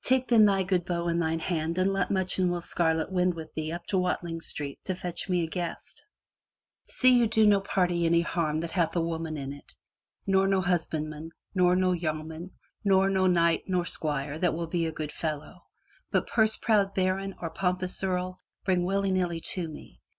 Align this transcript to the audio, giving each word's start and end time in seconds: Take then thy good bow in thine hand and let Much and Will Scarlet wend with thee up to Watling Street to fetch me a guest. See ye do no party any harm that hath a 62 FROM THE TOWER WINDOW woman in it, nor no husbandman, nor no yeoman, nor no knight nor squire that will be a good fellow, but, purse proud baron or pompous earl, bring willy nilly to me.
Take 0.00 0.28
then 0.28 0.46
thy 0.46 0.62
good 0.62 0.86
bow 0.86 1.06
in 1.06 1.18
thine 1.18 1.38
hand 1.38 1.76
and 1.76 1.92
let 1.92 2.10
Much 2.10 2.38
and 2.38 2.50
Will 2.50 2.62
Scarlet 2.62 3.12
wend 3.12 3.34
with 3.34 3.52
thee 3.52 3.70
up 3.72 3.84
to 3.88 3.98
Watling 3.98 4.40
Street 4.40 4.82
to 4.84 4.94
fetch 4.94 5.28
me 5.28 5.42
a 5.42 5.46
guest. 5.46 6.06
See 6.88 7.18
ye 7.18 7.26
do 7.26 7.46
no 7.46 7.60
party 7.60 8.06
any 8.06 8.22
harm 8.22 8.60
that 8.60 8.70
hath 8.70 8.96
a 8.96 9.00
62 9.00 9.00
FROM 9.00 9.02
THE 9.02 9.02
TOWER 9.02 9.18
WINDOW 9.18 9.30
woman 9.38 9.52
in 9.52 9.58
it, 9.58 9.72
nor 10.26 10.46
no 10.48 10.60
husbandman, 10.62 11.30
nor 11.54 11.76
no 11.76 11.92
yeoman, 11.92 12.52
nor 12.84 13.10
no 13.10 13.26
knight 13.26 13.64
nor 13.66 13.84
squire 13.84 14.38
that 14.38 14.54
will 14.54 14.66
be 14.66 14.86
a 14.86 14.92
good 14.92 15.12
fellow, 15.12 15.64
but, 16.10 16.26
purse 16.26 16.56
proud 16.56 16.94
baron 16.94 17.34
or 17.38 17.50
pompous 17.50 18.02
earl, 18.02 18.40
bring 18.64 18.82
willy 18.82 19.10
nilly 19.10 19.42
to 19.42 19.68
me. 19.68 20.00